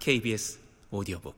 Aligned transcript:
KBS 0.00 0.58
오디오북 0.90 1.36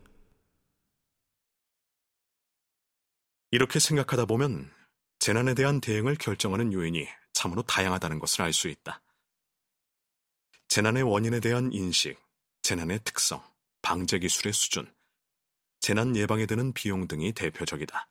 이렇게 3.50 3.80
생각하다 3.80 4.26
보면 4.26 4.73
재난에 5.18 5.54
대한 5.54 5.80
대응을 5.80 6.14
결정하는 6.14 6.72
요인이 6.72 7.08
참으로 7.33 7.62
다양하다는 7.62 8.20
것을 8.20 8.43
알 8.43 8.52
수 8.52 8.68
있다. 8.68 9.02
재난의 10.69 11.02
원인에 11.02 11.41
대한 11.41 11.73
인식, 11.73 12.16
재난의 12.62 13.01
특성, 13.02 13.43
방제 13.83 14.20
기술의 14.20 14.52
수준, 14.52 14.95
재난 15.80 16.15
예방에 16.15 16.47
드는 16.47 16.73
비용 16.73 17.09
등이 17.09 17.33
대표적이다. 17.33 18.09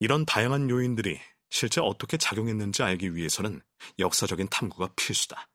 이런 0.00 0.24
다양한 0.24 0.70
요인들이 0.70 1.20
실제 1.50 1.82
어떻게 1.82 2.16
작용했는지 2.16 2.82
알기 2.82 3.14
위해서는 3.14 3.60
역사적인 3.98 4.48
탐구가 4.48 4.94
필수다. 4.96 5.50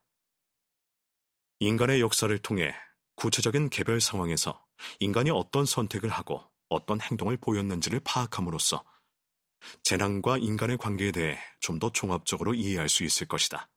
인간의 1.58 2.00
역사를 2.00 2.38
통해 2.38 2.72
구체적인 3.22 3.70
개별 3.70 4.00
상황에서 4.00 4.66
인간이 4.98 5.30
어떤 5.30 5.64
선택을 5.64 6.08
하고 6.10 6.42
어떤 6.68 7.00
행동을 7.00 7.36
보였는지를 7.36 8.00
파악함으로써 8.00 8.82
재난과 9.84 10.38
인간의 10.38 10.76
관계에 10.76 11.12
대해 11.12 11.38
좀 11.60 11.78
더 11.78 11.92
종합적으로 11.92 12.52
이해할 12.52 12.88
수 12.88 13.04
있을 13.04 13.28
것이다. 13.28 13.70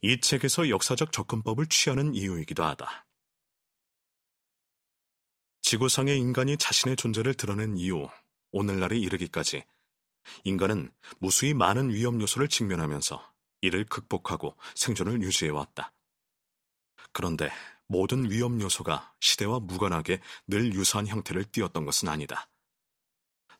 이 0.00 0.18
책에서 0.18 0.70
역사적 0.70 1.12
접근법을 1.12 1.66
취하는 1.66 2.14
이유이기도 2.14 2.64
하다. 2.64 3.06
지구상의 5.60 6.18
인간이 6.18 6.56
자신의 6.56 6.96
존재를 6.96 7.34
드러낸 7.34 7.76
이후 7.76 8.08
오늘날에 8.50 8.96
이르기까지 8.96 9.62
인간은 10.44 10.90
무수히 11.18 11.52
많은 11.52 11.90
위험 11.90 12.18
요소를 12.18 12.48
직면하면서 12.48 13.30
이를 13.60 13.84
극복하고 13.84 14.56
생존을 14.74 15.20
유지해왔다. 15.20 15.92
그런데 17.12 17.50
모든 17.86 18.30
위험 18.30 18.60
요소가 18.60 19.14
시대와 19.20 19.60
무관하게 19.60 20.20
늘 20.46 20.72
유사한 20.74 21.06
형태를 21.06 21.44
띠었던 21.44 21.84
것은 21.84 22.08
아니다. 22.08 22.48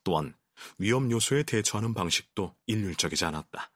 또한 0.03 0.35
위험 0.79 1.11
요소에 1.11 1.43
대처하는 1.45 1.95
방식도 1.95 2.55
일률적이지 2.67 3.25
않았다. 3.25 3.73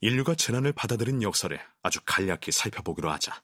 인류가 0.00 0.34
재난을 0.34 0.72
받아들인 0.72 1.22
역사를 1.22 1.58
아주 1.82 2.00
간략히 2.04 2.50
살펴보기로 2.50 3.10
하자. 3.10 3.42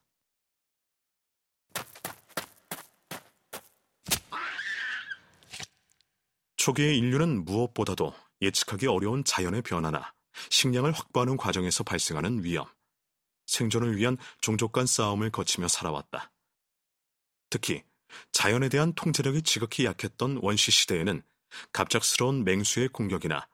초기의 6.57 6.99
인류는 6.99 7.45
무엇보다도 7.45 8.13
예측하기 8.43 8.89
어려운 8.89 9.25
자연의 9.25 9.63
변화나 9.63 10.13
식량을 10.51 10.93
확보하는 10.93 11.37
과정에서 11.37 11.85
발생하는 11.85 12.45
위험, 12.45 12.67
생존을 13.49 13.97
위한 13.97 14.17
종족 14.41 14.73
간 14.73 14.87
싸움을 14.87 15.31
거치며 15.31 15.67
살아왔다. 15.67 16.31
특히 17.51 17.83
자연에 18.31 18.69
대한 18.69 18.93
통제력이 18.93 19.43
지극히 19.43 19.85
약했던 19.85 20.39
원시 20.43 20.71
시대에는 20.71 21.23
갑작스러운 21.73 22.45
맹수의 22.45 22.89
공격이나 22.89 23.49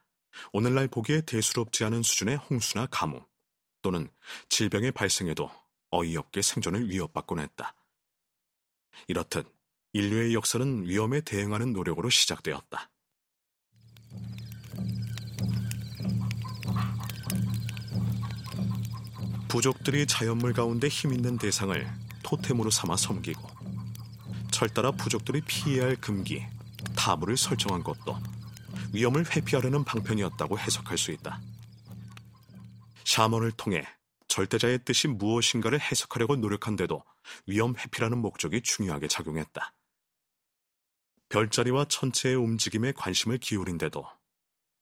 오늘날 0.53 0.89
보기에 0.89 1.23
대수롭지 1.23 1.85
않은 1.85 2.03
수준의 2.03 2.37
홍수나 2.37 2.87
가뭄 2.87 3.25
또는 3.83 4.11
질병의 4.49 4.93
발생에도 4.93 5.51
어이없게 5.91 6.43
생존을 6.43 6.91
위협받곤 6.91 7.39
했다. 7.39 7.75
이렇듯 9.07 9.47
인류의 9.93 10.35
역사는 10.35 10.89
위험에 10.89 11.21
대응하는 11.21 11.73
노력으로 11.73 12.11
시작되었다. 12.11 12.91
부족들이 19.55 20.05
자연물 20.09 20.53
가운데 20.53 20.89
힘있는 20.89 21.39
대상을 21.39 21.89
토템으로 22.25 22.73
삼아 22.73 22.97
섬기고 22.97 23.49
철따라 24.51 24.91
부족들이 24.91 25.43
피해야 25.43 25.85
할 25.85 25.95
금기, 25.95 26.45
타물을 26.97 27.37
설정한 27.37 27.85
것도 27.85 28.19
위험을 28.93 29.25
회피하려는 29.25 29.85
방편이었다고 29.85 30.59
해석할 30.59 30.99
수 30.99 31.13
있다. 31.13 31.41
샤먼을 33.05 33.53
통해 33.53 33.87
절대자의 34.27 34.81
뜻이 34.85 35.07
무엇인가를 35.07 35.81
해석하려고 35.81 36.35
노력한데도 36.35 37.05
위험 37.47 37.77
회피라는 37.77 38.19
목적이 38.19 38.61
중요하게 38.61 39.07
작용했다. 39.07 39.73
별자리와 41.29 41.85
천체의 41.85 42.35
움직임에 42.35 42.91
관심을 42.91 43.39
기울인데도 43.39 44.05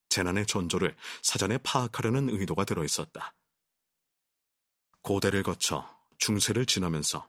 재난의 0.08 0.46
전조를 0.46 0.96
사전에 1.20 1.58
파악하려는 1.58 2.30
의도가 2.30 2.64
들어 2.64 2.82
있었다. 2.84 3.34
고대를 5.02 5.42
거쳐 5.42 5.88
중세를 6.18 6.66
지나면서 6.66 7.28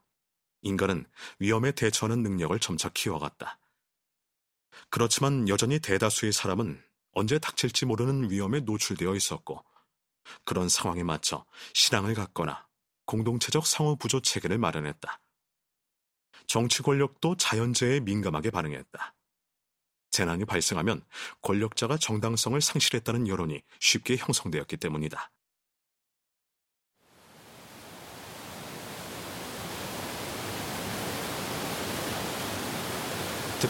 인간은 0.62 1.06
위험에 1.40 1.72
대처하는 1.72 2.24
능력을 2.24 2.58
점차 2.60 2.90
키워갔다. 2.90 3.60
그렇지만 4.90 5.50
여전히 5.50 5.80
대다수의 5.80 6.32
사람은 6.32 6.82
언제 7.12 7.38
닥칠지 7.38 7.86
모르는 7.86 8.32
위험에 8.32 8.62
노출되어 8.62 9.16
있었고, 9.16 9.64
그런 10.46 10.70
상황에 10.70 11.04
맞춰 11.04 11.46
신앙을 11.74 12.14
갖거나 12.14 12.68
공동체적 13.06 13.68
상호 13.68 13.96
부조 13.96 14.22
체계를 14.22 14.58
마련했다. 14.58 15.20
정치 16.48 16.82
권력도 16.82 17.38
자연재해에 17.38 18.00
민감하게 18.02 18.52
반응했다. 18.52 19.16
재난이 20.12 20.46
발생하면 20.46 21.04
권력자가 21.42 21.98
정당성을 21.98 22.60
상실했다는 22.62 23.28
여론이 23.28 23.64
쉽게 23.80 24.16
형성되었기 24.18 24.78
때문이다. 24.78 25.32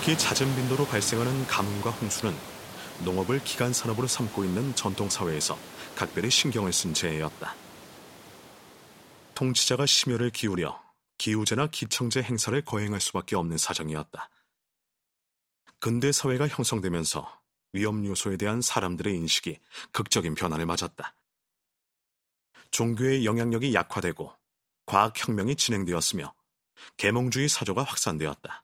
특히 0.06 0.18
잦은 0.18 0.54
빈도로 0.54 0.86
발생하는 0.88 1.48
가뭄과 1.48 1.90
홍수는 1.92 2.36
농업을 3.06 3.42
기간 3.46 3.72
산업으로 3.72 4.06
삼고 4.06 4.44
있는 4.44 4.76
전통 4.76 5.10
사회에서 5.10 5.58
각별히 5.96 6.30
신경을 6.30 6.74
쓴 6.74 6.94
죄였다. 6.94 7.56
통치자가 9.34 9.86
심혈을 9.86 10.32
기울여 10.32 10.78
기후제나 11.18 11.68
기청제 11.68 12.22
행사를 12.22 12.62
거행할 12.66 13.00
수밖에 13.00 13.38
없는 13.38 13.58
사정이었다. 13.58 14.30
근대 15.80 16.12
사회가 16.12 16.50
형성되면서 16.50 17.40
위험 17.72 18.06
요소에 18.06 18.36
대한 18.36 18.62
사람들의 18.62 19.16
인식이 19.16 19.58
극적인 19.94 20.36
변화를 20.36 20.66
맞았다. 20.66 21.16
종교의 22.72 23.26
영향력이 23.26 23.74
약화되고 23.74 24.34
과학혁명이 24.86 25.56
진행되었으며 25.56 26.34
계몽주의 26.98 27.48
사조가 27.48 27.84
확산되었다. 27.84 28.63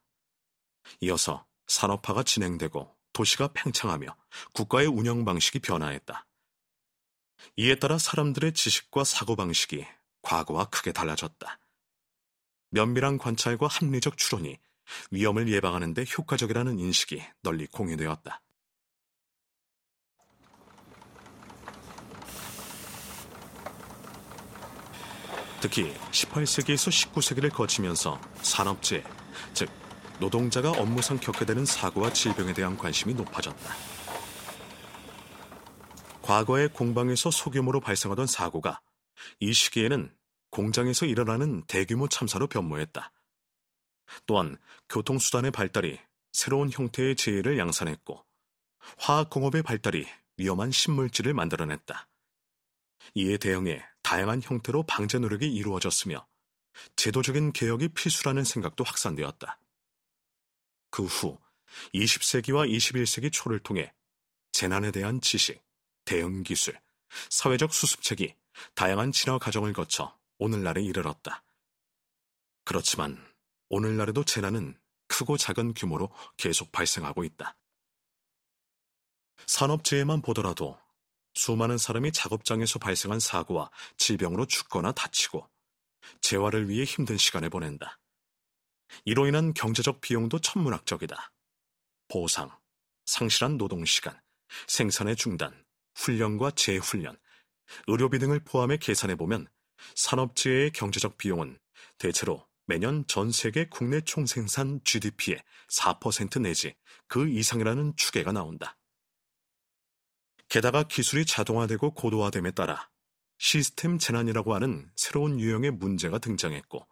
이어서 1.02 1.46
산업화가 1.68 2.24
진행되고 2.24 2.96
도시가 3.14 3.50
팽창하며 3.54 4.16
국가의 4.54 4.88
운영 4.88 5.26
방식이 5.26 5.60
변화했다. 5.60 6.26
이에 7.58 7.76
따라 7.76 7.98
사람들의 7.98 8.54
지식과 8.54 9.04
사고방식이 9.04 9.86
과거와 10.22 10.66
크게 10.66 10.92
달라졌다. 10.92 11.60
면밀한 12.72 13.18
관찰과 13.18 13.68
합리적 13.68 14.18
추론이 14.18 14.58
위험을 15.12 15.50
예방하는 15.50 15.94
데 15.94 16.04
효과적이라는 16.18 16.80
인식이 16.80 17.24
널리 17.42 17.68
공유되었다. 17.68 18.42
특히 25.62 25.94
18세기에서 26.12 27.12
19세기를 27.12 27.54
거치면서 27.54 28.20
산업재, 28.42 29.04
즉 29.54 29.70
노동자가 30.20 30.72
업무상 30.72 31.18
겪게 31.18 31.46
되는 31.46 31.66
사고와 31.66 32.12
질병에 32.12 32.54
대한 32.54 32.78
관심이 32.78 33.14
높아졌다. 33.14 33.74
과거에 36.22 36.68
공방에서 36.68 37.32
소규모로 37.32 37.80
발생하던 37.80 38.28
사고가 38.28 38.82
이 39.40 39.54
시기에는 39.54 40.14
공장에서 40.52 41.06
일어나는 41.06 41.64
대규모 41.68 42.08
참사로 42.08 42.48
변모했다. 42.48 43.12
또한 44.26 44.58
교통수단의 44.90 45.52
발달이 45.52 46.00
새로운 46.32 46.70
형태의 46.72 47.16
재해를 47.16 47.58
양산했고 47.58 48.24
화학공업의 48.98 49.64
발달이 49.64 50.06
위험한 50.38 50.72
신물질을 50.72 51.34
만들어냈다. 51.34 52.08
이에 53.16 53.38
대응해 53.38 53.84
다양한 54.04 54.42
형태로 54.44 54.84
방제 54.84 55.20
노력이 55.20 55.48
이루어졌으며 55.48 56.26
제도적인 56.96 57.54
개혁이 57.54 57.90
필수라는 57.90 58.44
생각도 58.44 58.84
확산되었다. 58.84 59.60
그 60.90 61.06
후 61.06 61.40
20세기와 61.94 62.70
21세기 62.70 63.32
초를 63.32 63.60
통해 63.60 63.94
재난에 64.52 64.92
대한 64.92 65.22
지식, 65.22 65.64
대응 66.06 66.44
기술, 66.44 66.80
사회적 67.30 67.74
수습책이 67.74 68.36
다양한 68.76 69.12
진화 69.12 69.38
과정을 69.38 69.74
거쳐 69.74 70.18
오늘날에 70.38 70.82
이르렀다. 70.82 71.44
그렇지만 72.66 73.24
오늘날에도 73.70 74.24
재난은 74.24 74.80
크고 75.08 75.38
작은 75.38 75.74
규모로 75.74 76.10
계속 76.38 76.72
발생하고 76.72 77.24
있다. 77.24 77.56
산업재해만 79.48 80.22
보더라도 80.22 80.78
수많은 81.34 81.78
사람이 81.78 82.12
작업장에서 82.12 82.80
발생한 82.80 83.20
사고와 83.20 83.72
질병으로 83.98 84.46
죽거나 84.46 84.92
다치고 84.92 85.50
재활을 86.22 86.70
위해 86.70 86.84
힘든 86.84 87.18
시간을 87.18 87.50
보낸다. 87.50 88.00
이로 89.06 89.28
인한 89.28 89.54
경제적 89.54 90.02
비용도 90.02 90.40
천문학적이다. 90.40 91.32
보상, 92.08 92.50
상실한 93.06 93.58
노동시간, 93.58 94.20
생산의 94.68 95.16
중단, 95.16 95.66
훈련과 95.96 96.52
재훈련, 96.52 97.18
의료비 97.88 98.20
등을 98.20 98.40
포함해 98.40 98.78
계산해 98.78 99.16
보면 99.16 99.48
산업재해의 99.96 100.72
경제적 100.72 101.18
비용은 101.18 101.60
대체로 101.98 102.48
매년 102.66 103.06
전 103.08 103.32
세계 103.32 103.68
국내 103.68 104.02
총생산 104.02 104.82
GDP의 104.84 105.42
4% 105.70 106.42
내지 106.42 106.76
그 107.08 107.28
이상이라는 107.28 107.96
추계가 107.96 108.32
나온다. 108.32 108.78
게다가 110.50 110.84
기술이 110.84 111.26
자동화되고 111.26 111.94
고도화됨에 111.94 112.52
따라 112.52 112.90
시스템 113.38 113.98
재난이라고 113.98 114.54
하는 114.54 114.92
새로운 114.96 115.40
유형의 115.40 115.72
문제가 115.72 116.18
등장했고 116.18 116.88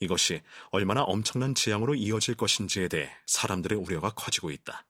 이것이 0.00 0.42
얼마나 0.70 1.02
엄청난 1.02 1.54
재앙으로 1.54 1.94
이어질 1.94 2.34
것인지에 2.34 2.88
대해 2.88 3.10
사람들의 3.26 3.78
우려가 3.78 4.10
커지고 4.10 4.50
있다. 4.50 4.86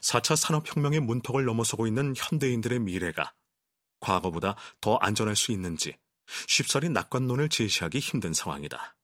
4차 0.00 0.36
산업혁명의 0.36 1.00
문턱을 1.00 1.44
넘어서고 1.44 1.86
있는 1.86 2.14
현대인들의 2.16 2.78
미래가 2.80 3.34
과거보다 4.00 4.56
더 4.80 4.96
안전할 4.96 5.34
수 5.34 5.50
있는지 5.50 5.96
쉽사리 6.46 6.90
낙관론을 6.90 7.48
제시하기 7.48 7.98
힘든 7.98 8.32
상황이다. 8.32 8.96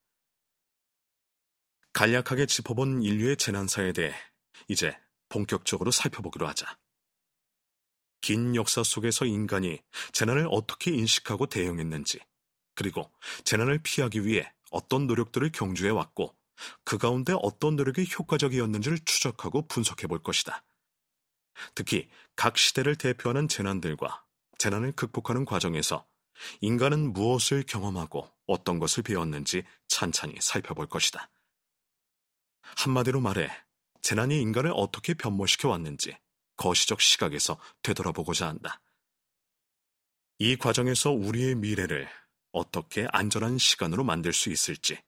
간략하게 1.92 2.46
짚어본 2.46 3.02
인류의 3.02 3.36
재난사에 3.36 3.92
대해 3.92 4.14
이제 4.68 4.96
본격적으로 5.28 5.90
살펴보기로 5.90 6.46
하자. 6.46 6.78
긴 8.20 8.54
역사 8.54 8.82
속에서 8.82 9.24
인간이 9.24 9.80
재난을 10.12 10.46
어떻게 10.50 10.90
인식하고 10.92 11.46
대응했는지, 11.46 12.20
그리고 12.74 13.10
재난을 13.44 13.80
피하기 13.82 14.24
위해 14.24 14.52
어떤 14.70 15.06
노력들을 15.06 15.50
경주해 15.52 15.90
왔고, 15.90 16.34
그 16.84 16.98
가운데 16.98 17.34
어떤 17.42 17.76
노력이 17.76 18.08
효과적이었는지를 18.18 19.00
추적하고 19.00 19.66
분석해 19.66 20.06
볼 20.06 20.22
것이다. 20.22 20.64
특히 21.74 22.08
각 22.36 22.56
시대를 22.58 22.96
대표하는 22.96 23.48
재난들과 23.48 24.24
재난을 24.58 24.92
극복하는 24.92 25.44
과정에서 25.44 26.06
인간은 26.60 27.12
무엇을 27.12 27.64
경험하고 27.64 28.30
어떤 28.46 28.78
것을 28.78 29.02
배웠는지 29.02 29.64
찬찬히 29.88 30.34
살펴볼 30.40 30.86
것이다. 30.86 31.30
한마디로 32.62 33.20
말해 33.20 33.50
재난이 34.02 34.40
인간을 34.40 34.72
어떻게 34.74 35.14
변모시켜 35.14 35.68
왔는지 35.68 36.16
거시적 36.56 37.00
시각에서 37.00 37.58
되돌아보고자 37.82 38.48
한다. 38.48 38.80
이 40.38 40.56
과정에서 40.56 41.10
우리의 41.10 41.54
미래를 41.54 42.08
어떻게 42.52 43.06
안전한 43.12 43.58
시간으로 43.58 44.04
만들 44.04 44.32
수 44.32 44.50
있을지 44.50 44.98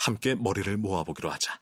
함께 0.00 0.34
머리를 0.34 0.76
모아보기로 0.76 1.30
하자. 1.30 1.61